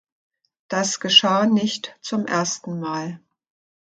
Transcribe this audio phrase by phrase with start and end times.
[0.67, 3.19] Das geschah nicht zum ersten Mal.